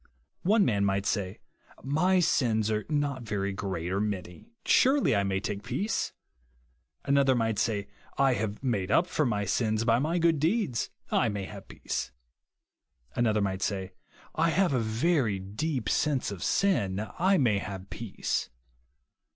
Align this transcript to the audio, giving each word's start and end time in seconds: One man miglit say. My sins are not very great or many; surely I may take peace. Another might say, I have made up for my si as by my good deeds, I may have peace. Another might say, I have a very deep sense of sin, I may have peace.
One 0.41 0.65
man 0.65 0.83
miglit 0.83 1.05
say. 1.05 1.41
My 1.83 2.19
sins 2.21 2.71
are 2.71 2.85
not 2.89 3.21
very 3.21 3.53
great 3.53 3.91
or 3.91 3.99
many; 4.01 4.49
surely 4.65 5.15
I 5.15 5.21
may 5.21 5.39
take 5.39 5.61
peace. 5.61 6.11
Another 7.05 7.35
might 7.35 7.59
say, 7.59 7.87
I 8.17 8.33
have 8.33 8.63
made 8.63 8.89
up 8.89 9.05
for 9.05 9.27
my 9.27 9.45
si 9.45 9.65
as 9.65 9.85
by 9.85 9.99
my 9.99 10.17
good 10.17 10.39
deeds, 10.39 10.89
I 11.11 11.29
may 11.29 11.43
have 11.45 11.67
peace. 11.67 12.11
Another 13.15 13.41
might 13.41 13.61
say, 13.61 13.91
I 14.33 14.49
have 14.49 14.73
a 14.73 14.79
very 14.79 15.37
deep 15.37 15.87
sense 15.87 16.31
of 16.31 16.41
sin, 16.43 17.07
I 17.19 17.37
may 17.37 17.59
have 17.59 17.91
peace. 17.91 18.49